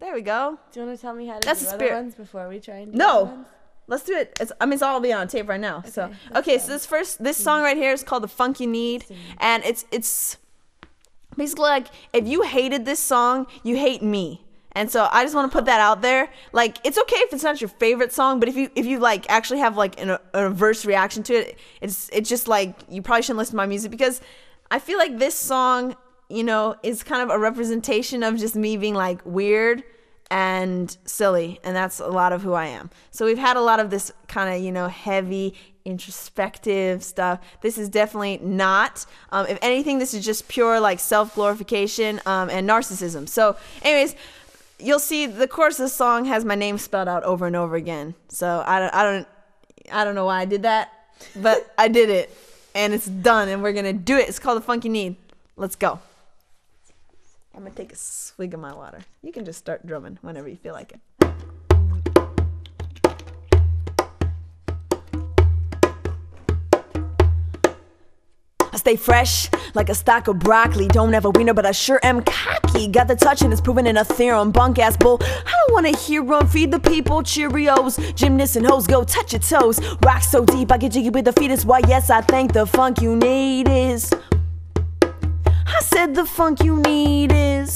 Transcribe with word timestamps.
There 0.00 0.14
we 0.14 0.22
go. 0.22 0.58
Do 0.72 0.80
you 0.80 0.86
want 0.86 0.98
to 0.98 1.02
tell 1.02 1.14
me 1.14 1.26
how 1.26 1.38
to 1.38 1.46
That's 1.46 1.60
do 1.60 1.66
the 1.66 1.72
other 1.74 1.84
spirit. 1.86 2.02
ones 2.02 2.14
before 2.14 2.48
we 2.48 2.58
try 2.58 2.76
and 2.76 2.92
do 2.92 2.98
No. 2.98 3.10
other 3.22 3.24
ones? 3.26 3.46
Let's 3.86 4.04
do 4.04 4.16
it. 4.16 4.36
It's, 4.40 4.52
I 4.60 4.66
mean, 4.66 4.74
it's 4.74 4.82
all 4.82 5.00
be 5.00 5.12
on 5.12 5.26
tape 5.28 5.48
right 5.48 5.60
now. 5.60 5.82
so 5.82 6.04
Okay, 6.04 6.14
let's 6.32 6.36
okay, 6.48 6.56
go. 6.58 6.62
so 6.62 6.68
this 6.72 6.86
first 6.86 7.22
this 7.22 7.36
song 7.36 7.62
right 7.62 7.76
here 7.76 7.92
is 7.92 8.02
called 8.04 8.22
"The 8.22 8.28
Funk 8.28 8.60
You 8.60 8.66
Need," 8.68 9.04
and 9.38 9.64
it's 9.64 9.84
it's 9.90 10.36
basically 11.36 11.64
like 11.64 11.88
if 12.12 12.26
you 12.28 12.42
hated 12.42 12.84
this 12.84 13.00
song, 13.00 13.46
you 13.64 13.76
hate 13.76 14.02
me. 14.02 14.44
And 14.72 14.88
so 14.88 15.08
I 15.10 15.24
just 15.24 15.34
want 15.34 15.50
to 15.50 15.56
put 15.58 15.64
that 15.64 15.80
out 15.80 16.02
there. 16.02 16.30
Like 16.52 16.78
it's 16.84 16.96
okay 16.98 17.16
if 17.16 17.32
it's 17.32 17.42
not 17.42 17.60
your 17.60 17.66
favorite 17.68 18.12
song, 18.12 18.38
but 18.38 18.48
if 18.48 18.54
you 18.56 18.70
if 18.76 18.86
you 18.86 19.00
like 19.00 19.28
actually 19.28 19.58
have 19.58 19.76
like 19.76 20.00
an, 20.00 20.10
an 20.10 20.18
adverse 20.34 20.84
reaction 20.84 21.24
to 21.24 21.34
it, 21.34 21.58
it's 21.80 22.08
it's 22.12 22.28
just 22.28 22.46
like 22.46 22.76
you 22.88 23.02
probably 23.02 23.22
shouldn't 23.22 23.38
listen 23.38 23.52
to 23.54 23.56
my 23.56 23.66
music 23.66 23.90
because 23.90 24.20
I 24.70 24.78
feel 24.78 24.98
like 24.98 25.18
this 25.18 25.34
song, 25.34 25.96
you 26.30 26.44
know, 26.44 26.76
is 26.82 27.02
kind 27.02 27.22
of 27.22 27.30
a 27.30 27.38
representation 27.38 28.22
of 28.22 28.36
just 28.36 28.54
me 28.54 28.76
being 28.76 28.94
like 28.94 29.20
weird 29.24 29.82
and 30.30 30.96
silly 31.04 31.58
and 31.64 31.74
that's 31.74 31.98
a 31.98 32.06
lot 32.06 32.32
of 32.32 32.42
who 32.42 32.52
i 32.52 32.66
am. 32.66 32.88
So 33.10 33.26
we've 33.26 33.38
had 33.38 33.56
a 33.56 33.60
lot 33.60 33.80
of 33.80 33.90
this 33.90 34.12
kind 34.28 34.54
of 34.54 34.62
you 34.62 34.70
know 34.70 34.86
heavy 34.86 35.54
introspective 35.84 37.02
stuff. 37.02 37.40
This 37.62 37.78
is 37.78 37.88
definitely 37.88 38.38
not 38.38 39.06
um, 39.32 39.46
if 39.46 39.58
anything 39.60 39.98
this 39.98 40.14
is 40.14 40.24
just 40.24 40.46
pure 40.46 40.78
like 40.78 41.00
self-glorification 41.00 42.20
um, 42.26 42.48
and 42.48 42.68
narcissism. 42.68 43.28
So 43.28 43.56
anyways 43.82 44.14
you'll 44.78 45.00
see 45.00 45.26
the 45.26 45.48
chorus 45.48 45.78
of 45.78 45.84
the 45.84 45.90
song 45.90 46.24
has 46.26 46.44
my 46.44 46.54
name 46.54 46.78
spelled 46.78 47.08
out 47.08 47.24
over 47.24 47.46
and 47.46 47.56
over 47.56 47.74
again. 47.74 48.14
So 48.28 48.62
i 48.66 48.78
don't 48.78 48.94
i 48.94 49.02
don't 49.02 49.28
i 49.90 50.04
don't 50.04 50.14
know 50.14 50.26
why 50.26 50.40
i 50.40 50.44
did 50.44 50.62
that 50.62 50.92
but 51.34 51.74
i 51.76 51.88
did 51.88 52.08
it 52.08 52.32
and 52.74 52.94
it's 52.94 53.06
done 53.06 53.48
and 53.48 53.64
we're 53.64 53.72
gonna 53.72 53.92
do 53.92 54.16
it. 54.16 54.28
It's 54.28 54.38
called 54.38 54.58
the 54.58 54.64
funk 54.64 54.84
you 54.84 54.92
need. 54.92 55.16
Let's 55.56 55.74
go 55.74 55.98
I'm 57.60 57.66
gonna 57.66 57.76
take 57.76 57.92
a 57.92 57.96
swig 57.96 58.54
of 58.54 58.60
my 58.60 58.74
water. 58.74 59.00
You 59.22 59.32
can 59.32 59.44
just 59.44 59.58
start 59.58 59.86
drumming 59.86 60.18
whenever 60.22 60.48
you 60.48 60.56
feel 60.56 60.72
like 60.72 60.92
it. 60.92 61.00
I 68.72 68.76
stay 68.76 68.96
fresh 68.96 69.50
like 69.74 69.90
a 69.90 69.94
stock 69.94 70.26
of 70.28 70.38
broccoli. 70.38 70.88
Don't 70.88 71.12
have 71.12 71.26
a 71.26 71.30
wiener, 71.30 71.52
but 71.52 71.66
I 71.66 71.72
sure 71.72 72.00
am 72.02 72.22
cocky. 72.22 72.88
Got 72.88 73.08
the 73.08 73.16
touch 73.16 73.42
and 73.42 73.52
it's 73.52 73.60
proven 73.60 73.86
in 73.86 73.98
a 73.98 74.04
theorem. 74.06 74.52
Bunk 74.52 74.78
ass 74.78 74.96
bull. 74.96 75.18
I 75.20 75.52
don't 75.66 75.74
wanna 75.74 75.94
hear 75.94 76.22
'em 76.32 76.48
feed 76.48 76.70
the 76.70 76.80
people 76.80 77.22
Cheerios. 77.22 77.98
Gymnasts 78.14 78.56
and 78.56 78.66
hoes 78.66 78.86
go 78.86 79.04
touch 79.04 79.34
your 79.34 79.40
toes. 79.40 79.78
Rock 80.02 80.22
so 80.22 80.46
deep 80.46 80.72
I 80.72 80.78
get 80.78 80.92
jiggy 80.92 81.10
with 81.10 81.26
the 81.26 81.32
fetus. 81.34 81.66
Why, 81.66 81.80
yes, 81.86 82.08
I 82.08 82.22
think 82.22 82.54
the 82.54 82.64
funk 82.64 83.02
you 83.02 83.16
need 83.16 83.68
is. 83.68 84.10
I 85.80 85.82
said 85.82 86.14
the 86.14 86.26
funk 86.26 86.62
you 86.62 86.76
need 86.76 87.32
is 87.32 87.74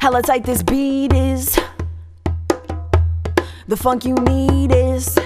hella 0.00 0.22
tight 0.22 0.44
this 0.44 0.60
beat 0.60 1.12
is. 1.12 1.56
The 3.68 3.76
funk 3.76 4.04
you 4.04 4.16
need 4.16 4.72
is. 4.72 5.16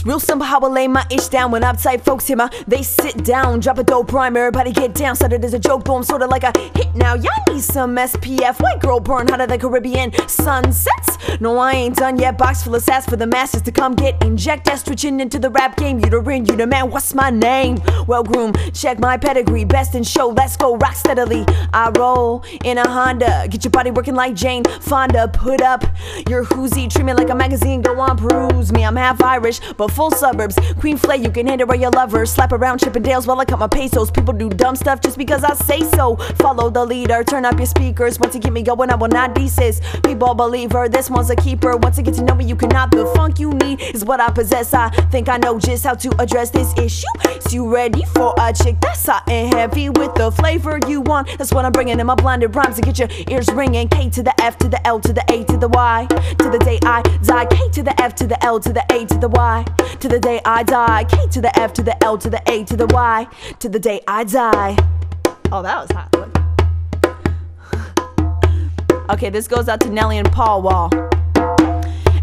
It's 0.00 0.06
real 0.06 0.18
simple 0.18 0.46
how 0.46 0.60
I 0.60 0.68
lay 0.68 0.88
my 0.88 1.04
ish 1.10 1.28
down 1.28 1.50
when 1.50 1.60
uptight 1.60 2.00
folks 2.00 2.26
hear 2.26 2.38
my 2.38 2.50
they 2.66 2.82
sit 2.82 3.22
down, 3.22 3.60
drop 3.60 3.76
a 3.76 3.84
dope 3.84 4.10
rhyme, 4.10 4.34
everybody 4.34 4.72
get 4.72 4.94
down. 4.94 5.14
Started 5.14 5.44
as 5.44 5.52
a 5.52 5.58
joke, 5.58 5.84
boom, 5.84 6.02
sorta 6.02 6.24
like 6.24 6.42
a 6.42 6.58
hit 6.74 6.94
now. 6.94 7.12
Y'all 7.12 7.30
need 7.50 7.60
some 7.60 7.94
SPF. 7.96 8.62
White 8.62 8.80
girl 8.80 8.98
burn 8.98 9.28
hotter 9.28 9.46
than 9.46 9.60
Caribbean 9.60 10.10
sunsets. 10.26 11.18
No, 11.38 11.58
I 11.58 11.72
ain't 11.72 11.96
done 11.96 12.18
yet. 12.18 12.38
Box 12.38 12.62
full 12.62 12.74
of 12.74 12.82
sass 12.82 13.04
for 13.04 13.16
the 13.16 13.26
masses 13.26 13.60
to 13.60 13.72
come 13.72 13.94
get 13.94 14.24
inject 14.24 14.68
estrogen 14.68 15.20
into 15.20 15.38
the 15.38 15.50
rap 15.50 15.76
game. 15.76 15.98
You 15.98 16.08
the 16.08 16.20
ring, 16.20 16.46
you 16.46 16.56
the 16.56 16.66
man. 16.66 16.90
What's 16.90 17.14
my 17.14 17.28
name? 17.28 17.76
Well 18.06 18.22
groomed, 18.22 18.74
check 18.74 19.00
my 19.00 19.18
pedigree, 19.18 19.66
best 19.66 19.94
in 19.94 20.02
show. 20.02 20.28
Let's 20.28 20.56
go 20.56 20.76
rock 20.76 20.94
steadily. 20.94 21.44
I 21.74 21.90
roll 21.90 22.42
in 22.64 22.78
a 22.78 22.88
Honda, 22.88 23.48
get 23.50 23.64
your 23.64 23.70
body 23.70 23.90
working 23.90 24.14
like 24.14 24.34
Jane 24.34 24.64
Fonda. 24.64 25.28
Put 25.28 25.60
up 25.60 25.84
your 26.26 26.44
hoozy, 26.44 26.88
treat 26.88 27.04
me 27.04 27.12
like 27.12 27.28
a 27.28 27.34
magazine. 27.34 27.82
Go 27.82 28.00
on, 28.00 28.16
bruise 28.16 28.72
me. 28.72 28.82
I'm 28.82 28.96
half 28.96 29.22
Irish, 29.22 29.60
but 29.76 29.89
full 29.90 30.10
suburbs. 30.10 30.56
Queen 30.78 30.96
Flay, 30.96 31.16
you 31.16 31.30
can 31.30 31.46
hit 31.46 31.60
it 31.60 31.68
where 31.68 31.78
you 31.78 31.90
love 31.90 32.12
her. 32.12 32.24
Slap 32.26 32.52
around 32.52 32.80
Chippendales 32.80 33.26
while 33.26 33.40
I 33.40 33.44
cut 33.44 33.58
my 33.58 33.66
pesos. 33.66 34.10
People 34.10 34.34
do 34.34 34.48
dumb 34.48 34.76
stuff 34.76 35.00
just 35.00 35.18
because 35.18 35.44
I 35.44 35.54
say 35.54 35.80
so. 35.80 36.16
Follow 36.16 36.70
the 36.70 36.84
leader, 36.84 37.22
turn 37.24 37.44
up 37.44 37.56
your 37.58 37.66
speakers. 37.66 38.18
Once 38.18 38.34
you 38.34 38.40
get 38.40 38.52
me 38.52 38.62
going, 38.62 38.90
I 38.90 38.96
will 38.96 39.08
not 39.08 39.34
desist. 39.34 39.82
People 40.04 40.34
believe 40.34 40.72
her, 40.72 40.88
this 40.88 41.10
one's 41.10 41.30
a 41.30 41.36
keeper. 41.36 41.76
Once 41.76 41.98
you 41.98 42.04
get 42.04 42.14
to 42.14 42.22
know 42.22 42.34
me, 42.34 42.44
you 42.44 42.56
cannot. 42.56 42.90
The 42.90 43.06
funk 43.14 43.38
you 43.38 43.52
need 43.54 43.80
is 43.80 44.04
what 44.04 44.20
I 44.20 44.30
possess. 44.30 44.72
I 44.74 44.90
think 45.10 45.28
I 45.28 45.36
know 45.36 45.58
just 45.58 45.84
how 45.84 45.94
to 45.94 46.10
address 46.20 46.50
this 46.50 46.76
issue. 46.78 47.06
So 47.40 47.50
you 47.50 47.72
ready 47.72 48.04
for 48.14 48.34
a 48.38 48.52
chick 48.52 48.76
that's 48.80 49.06
hot 49.06 49.28
and 49.28 49.52
heavy 49.54 49.90
with 49.90 50.14
the 50.14 50.30
flavor 50.30 50.78
you 50.86 51.00
want? 51.00 51.28
That's 51.38 51.52
what 51.52 51.64
I'm 51.64 51.72
bringing 51.72 51.98
in 51.98 52.06
my 52.06 52.14
blinded 52.14 52.54
rhymes 52.54 52.76
to 52.76 52.82
get 52.82 52.98
your 52.98 53.08
ears 53.28 53.48
ringing. 53.52 53.88
K 53.88 54.10
to 54.10 54.22
the 54.22 54.38
F 54.40 54.58
to 54.58 54.68
the 54.68 54.84
L 54.86 55.00
to 55.00 55.12
the 55.12 55.24
A 55.32 55.44
to 55.44 55.56
the 55.56 55.68
Y. 55.68 56.06
To 56.38 56.50
the 56.50 56.58
day 56.58 56.78
I 56.84 57.02
die. 57.22 57.46
K 57.46 57.68
to 57.70 57.82
the 57.82 58.00
F 58.00 58.14
to 58.16 58.26
the 58.26 58.42
L 58.44 58.60
to 58.60 58.72
the 58.72 58.84
A 58.92 59.04
to 59.06 59.18
the 59.18 59.28
Y. 59.28 59.64
To 60.00 60.08
the 60.08 60.18
day 60.18 60.40
I 60.44 60.62
die. 60.62 61.04
K 61.04 61.26
to 61.28 61.40
the 61.40 61.58
F 61.58 61.72
to 61.74 61.82
the 61.82 62.02
L 62.04 62.18
to 62.18 62.30
the 62.30 62.42
A 62.50 62.64
to 62.64 62.76
the 62.76 62.86
Y. 62.86 63.26
To 63.58 63.68
the 63.68 63.78
day 63.78 64.00
I 64.06 64.24
die. 64.24 64.76
Oh, 65.52 65.62
that 65.62 65.80
was 65.80 65.90
hot. 65.90 66.10
Okay, 69.10 69.28
this 69.28 69.48
goes 69.48 69.68
out 69.68 69.80
to 69.80 69.90
Nelly 69.90 70.18
and 70.18 70.30
Paul 70.30 70.62
Wall. 70.62 71.09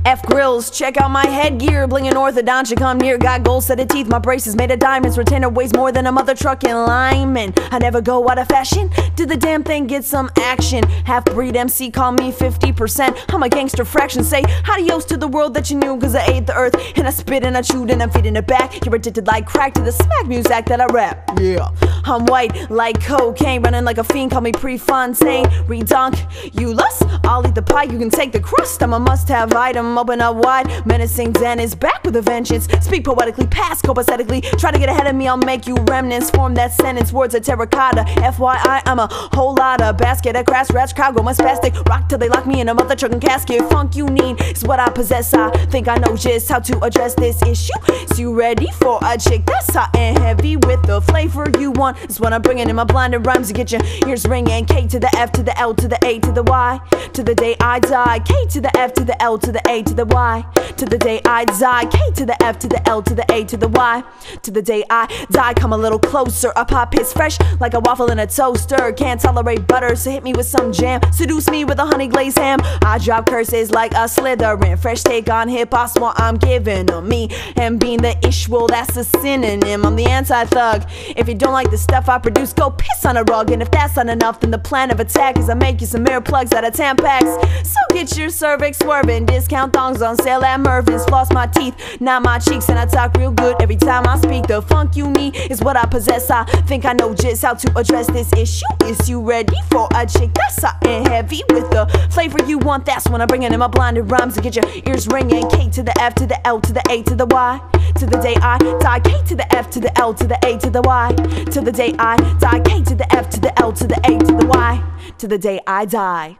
F 0.08 0.24
grills, 0.24 0.72
check 0.72 0.96
out 0.96 1.12
my 1.12 1.28
headgear. 1.28 1.86
Blingin' 1.86 2.14
orthodontia, 2.14 2.78
come 2.78 2.98
near. 2.98 3.18
Got 3.18 3.44
gold 3.44 3.66
set 3.66 3.78
of 3.82 3.90
teeth, 3.90 4.08
my 4.08 4.20
braces 4.20 4.56
made 4.56 4.72
of 4.72 4.80
diamonds. 4.80 5.18
Retainer 5.18 5.50
weighs 5.50 5.74
more 5.74 5.92
than 5.92 6.08
a 6.08 6.12
mother 6.14 6.34
trucking 6.34 6.74
lineman. 6.74 7.54
I 7.72 7.80
never 7.80 8.00
go 8.00 8.30
out 8.30 8.40
of 8.40 8.48
fashion. 8.48 8.90
Did 9.18 9.28
the 9.28 9.36
damn 9.36 9.66
thing 9.66 9.86
get 9.86 10.06
some 10.06 10.30
action? 10.38 10.84
Half 11.04 11.26
breed 11.26 11.58
MC, 11.58 11.92
call 11.92 12.14
me 12.14 12.32
50%. 12.32 13.34
I'm 13.34 13.44
a 13.44 13.50
gangster 13.50 13.84
fraction. 13.84 14.24
Say 14.24 14.44
adios 14.70 15.04
to 15.06 15.18
the 15.18 15.28
world 15.28 15.54
that 15.56 15.70
you 15.70 15.78
knew, 15.78 16.00
cause 16.00 16.16
I 16.16 16.26
ate 16.28 16.48
the 16.48 16.56
earth. 16.56 16.76
And 16.96 17.06
I 17.06 17.10
spit 17.10 17.44
and 17.44 17.58
I 17.58 17.62
chewed 17.62 17.92
and 17.92 18.02
I'm 18.02 18.10
feeding 18.10 18.38
it 18.38 18.48
back. 18.48 18.86
You're 18.86 18.96
addicted 18.96 19.28
like 19.28 19.46
crack 19.46 19.74
to 19.74 19.82
the 19.82 19.92
smack 19.92 20.26
music 20.26 20.68
that 20.68 20.80
I 20.80 20.86
rap. 20.86 21.32
Yeah. 21.38 21.70
I'm 22.06 22.26
white 22.28 22.72
like 22.72 23.04
cocaine, 23.04 23.62
running 23.62 23.84
like 23.84 23.98
a 23.98 24.06
fiend, 24.06 24.32
call 24.32 24.40
me 24.40 24.54
Prefontaine. 24.54 25.48
Redunk, 25.68 26.16
you 26.58 26.74
lust? 26.74 27.04
I'll 27.26 27.46
eat 27.46 27.56
the 27.56 27.62
pie, 27.62 27.84
you 27.84 28.00
can 28.00 28.10
take 28.10 28.32
the 28.32 28.40
crust. 28.40 28.82
I'm 28.82 28.94
a 28.94 29.00
must 29.00 29.28
have 29.28 29.52
item, 29.52 29.97
open 29.98 30.22
up 30.22 30.36
wide. 30.36 30.86
Menacing 30.86 31.32
Den 31.34 31.60
is 31.60 31.76
back 31.76 32.04
with 32.04 32.16
a 32.16 32.22
vengeance. 32.22 32.68
Speak 32.82 33.06
poetically, 33.06 33.48
pass 33.48 33.82
copacetically. 33.82 34.42
Try 34.60 34.72
to 34.72 34.80
get 34.80 34.90
ahead 34.90 35.08
of 35.08 35.16
me, 35.16 35.28
I'll 35.28 35.38
make 35.38 35.68
you 35.68 35.76
remnants. 35.90 36.30
Form 36.32 36.54
that 36.56 36.74
sentence, 36.74 37.12
words 37.12 37.36
of 37.36 37.44
terracotta. 37.44 38.04
FYI, 38.18 38.82
I'm 38.86 39.00
a 39.00 39.08
whole 39.34 39.56
lot 39.56 39.82
of 39.82 39.98
basket 39.98 40.36
of 40.36 40.46
grass, 40.46 40.72
rats, 40.72 40.94
crowd, 40.94 41.16
go 41.16 41.24
my 41.24 41.34
spastic. 41.34 41.74
Rock 41.86 42.10
till 42.10 42.18
they 42.18 42.30
lock 42.30 42.46
me 42.46 42.62
in 42.62 42.70
a 42.70 42.74
mother 42.74 42.96
trucking 42.96 43.20
casket. 43.20 43.62
Funk 43.70 43.96
you 43.96 44.06
need 44.08 44.42
is 44.42 44.64
what 44.64 44.80
I 44.80 44.90
possess. 44.90 45.34
I 45.34 45.52
think 45.68 45.88
I 45.88 45.96
know 45.98 46.16
just 46.16 46.50
how 46.50 46.60
to 46.60 46.80
address 46.84 47.14
this 47.16 47.42
issue. 47.44 47.74
So 48.08 48.22
you 48.22 48.34
ready 48.34 48.72
for 48.72 49.00
a 49.04 49.18
chick 49.18 49.46
that's 49.46 49.74
hot 49.74 49.96
and 49.96 50.18
heavy 50.18 50.58
with 50.58 50.82
the 50.84 51.02
flavor 51.02 51.46
you 51.60 51.72
want? 51.72 51.98
Is 52.10 52.20
what 52.20 52.34
I'm 52.34 52.42
bringing 52.42 52.70
in 52.70 52.76
my 52.76 52.84
blinded 52.84 53.26
rhymes 53.26 53.48
to 53.48 53.54
get 53.54 53.72
your 53.72 53.82
ears 54.08 54.26
ringing. 54.26 54.66
K 54.66 54.88
to 54.88 55.00
the 55.00 55.14
F 55.16 55.32
to 55.34 55.44
the 55.44 55.58
L 55.58 55.74
to 55.76 55.88
the 55.88 56.00
A 56.06 56.20
to 56.20 56.32
the 56.32 56.44
Y. 56.44 56.80
To 57.14 57.24
the 57.24 57.36
day 57.36 57.56
I 57.60 57.80
die. 57.80 58.20
K 58.20 58.46
to 58.48 58.62
the 58.62 58.76
F 58.78 58.94
to 58.94 59.04
the 59.04 59.22
L 59.22 59.38
to 59.40 59.52
the 59.52 59.62
A 59.70 59.84
to 59.88 59.94
the 59.94 60.06
Y. 60.06 60.46
To 60.78 60.86
the 60.86 60.98
day 60.98 61.22
I 61.26 61.46
die. 61.46 61.86
K 61.86 62.12
to 62.12 62.26
the 62.26 62.42
F 62.44 62.60
to 62.60 62.68
the 62.68 62.88
L 62.88 63.02
to 63.02 63.16
the 63.16 63.26
A 63.32 63.44
to 63.46 63.58
the 63.58 63.68
Y. 63.68 64.04
To 64.44 64.52
the 64.52 64.62
day 64.62 64.84
I 64.90 65.08
die. 65.32 65.54
Come 65.54 65.74
a 65.74 65.78
little 65.78 66.00
closer. 66.00 66.52
A 66.56 66.66
pop 66.66 66.94
hits 66.94 67.14
fresh 67.14 67.38
like 67.60 67.74
a 67.74 67.80
waffle 67.80 68.12
in 68.12 68.20
a 68.20 68.28
toaster. 68.28 68.92
Can't 68.94 69.20
tolerate 69.20 69.68
butter, 69.68 69.96
so 69.96 70.12
hit 70.12 70.24
me 70.24 70.34
with 70.34 70.46
some 70.46 70.72
jam. 70.72 71.02
Seduce 71.12 71.50
me 71.50 71.66
with 71.66 71.80
a 71.80 71.86
honey 71.86 72.08
glazed 72.08 72.38
ham. 72.38 72.60
I 72.84 73.00
drop 73.00 73.28
curses 73.28 73.72
like 73.72 73.94
a 73.94 74.08
Slytherin. 74.08 74.78
Fresh 74.80 75.04
take 75.04 75.30
on 75.30 75.48
hip 75.48 75.74
hop, 75.74 76.00
what 76.00 76.20
I'm 76.20 76.36
giving 76.36 76.86
them. 76.86 77.08
Me 77.08 77.30
and 77.56 77.80
being 77.80 78.02
the 78.02 78.16
ish, 78.28 78.48
well, 78.50 78.68
that's 78.68 78.96
a 78.98 79.04
synonym. 79.04 79.86
I'm 79.86 79.96
the 79.96 80.06
anti 80.06 80.46
thug. 80.46 80.84
If 81.16 81.28
you 81.28 81.36
don't 81.36 81.54
like 81.54 81.72
the 81.72 81.78
stuff 81.78 82.10
I 82.10 82.20
produce, 82.20 82.54
go 82.54 82.72
piss 82.72 83.06
on 83.06 83.18
a 83.18 83.24
rug. 83.24 83.52
And 83.52 83.62
if 83.62 83.72
that's 83.72 83.96
not 83.96 84.10
enough, 84.10 84.42
then 84.42 84.52
the 84.52 84.60
plan 84.60 84.92
of 84.92 85.00
attack 85.00 85.38
is 85.38 85.50
I 85.50 85.54
make 85.54 85.82
you 85.82 85.88
some 85.88 86.04
mirror 86.04 86.22
plugs 86.22 86.54
out 86.54 86.64
of 86.64 86.74
Tampax. 86.74 87.24
So 87.66 87.80
get 87.92 88.18
your 88.18 88.30
cervix 88.30 88.80
swerving. 88.80 89.26
Discount 89.26 89.74
thongs 89.78 90.02
on 90.02 90.18
sale 90.18 90.44
at 90.44 90.60
Mervyn's. 90.60 91.06
Floss 91.06 91.32
my 91.32 91.46
teeth, 91.46 91.76
not 92.02 92.24
my 92.24 92.40
cheeks, 92.40 92.68
and 92.70 92.80
I 92.80 92.88
talk 92.88 93.16
real 93.16 93.32
good 93.32 93.62
every 93.62 93.76
time 93.76 94.08
I 94.08 94.18
speak. 94.18 94.48
The 94.48 94.60
funk 94.64 94.96
you 94.96 95.08
need 95.12 95.36
is 95.52 95.62
what 95.62 95.78
I 95.78 95.86
possess. 95.86 96.32
I 96.32 96.46
think 96.70 96.84
I 96.84 96.94
know 96.94 97.14
just 97.14 97.44
how 97.44 97.54
to 97.54 97.68
address 97.78 98.08
this 98.08 98.34
issue. 98.34 98.66
Is 98.86 99.08
you 99.08 99.22
ready 99.22 99.56
for 99.70 99.88
a 99.94 100.08
chick 100.08 100.32
that's 100.34 100.64
and 100.84 101.08
heavy 101.08 101.44
with 101.50 101.70
the 101.70 101.86
flavor 102.12 102.44
you 102.46 102.58
want? 102.58 102.88
That's 102.88 103.08
when 103.08 103.22
I 103.22 103.28
bring 103.28 103.44
it 103.44 103.54
in 103.54 103.60
my 103.60 103.68
blinded 103.68 104.10
rhymes 104.10 104.34
to 104.36 104.42
get 104.42 104.56
your 104.56 104.66
ears 104.88 105.08
ringing. 105.08 105.48
K 105.50 105.70
to 105.70 105.84
the 105.84 105.96
F 106.02 106.16
to 106.16 106.26
the 106.26 106.40
L 106.48 106.60
to 106.60 106.74
the 106.74 106.84
A 106.90 107.04
to 107.04 107.16
the 107.16 107.28
Y. 107.28 107.62
To 108.00 108.06
the 108.08 108.18
day 108.18 108.36
I 108.42 108.58
die, 108.80 109.00
K 109.02 109.24
to 109.28 109.36
the 109.36 109.48
F 109.56 109.70
to 109.72 109.80
the 109.80 109.96
L 110.00 110.14
to 110.16 110.26
the 110.26 110.40
A 110.44 110.58
to 110.58 110.70
the 110.72 110.82
Y. 110.82 111.14
To 111.52 111.62
the 111.62 111.72
day 111.72 111.94
I 112.00 112.16
die, 112.40 112.62
K 112.62 112.84
to 112.84 112.96
the 112.96 113.08
F 113.14 113.30
to 113.30 113.40
the 113.40 113.54
L 113.60 113.72
to 113.74 113.86
the 113.86 114.00
A 114.10 114.18
to 114.18 114.34
the 114.40 114.48
Y. 114.48 114.84
To 115.20 115.28
the 115.28 115.38
day 115.38 115.60
I 115.68 115.86
die. 115.86 116.40